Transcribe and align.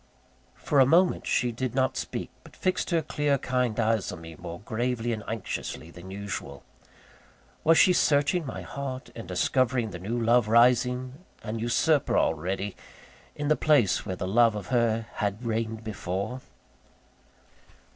For 0.55 0.79
a 0.79 0.85
moment 0.87 1.27
she 1.27 1.51
did 1.51 1.75
not 1.75 1.95
speak; 1.95 2.31
but 2.43 2.55
fixed 2.55 2.89
her 2.89 3.03
clear, 3.03 3.37
kind 3.37 3.79
eyes 3.79 4.11
on 4.11 4.21
me 4.21 4.35
more 4.35 4.59
gravely 4.61 5.13
and 5.13 5.23
anxiously 5.27 5.91
than 5.91 6.09
usual. 6.09 6.63
Was 7.63 7.77
she 7.77 7.93
searching 7.93 8.43
my 8.43 8.63
heart, 8.63 9.11
and 9.15 9.27
discovering 9.27 9.91
the 9.91 9.99
new 9.99 10.19
love 10.19 10.47
rising, 10.47 11.23
an 11.43 11.59
usurper 11.59 12.17
already, 12.17 12.75
in 13.35 13.47
the 13.47 13.55
place 13.55 14.03
where 14.03 14.15
the 14.15 14.27
love 14.27 14.55
of 14.55 14.69
her 14.69 15.05
had 15.17 15.45
reigned 15.45 15.83
before? 15.83 16.41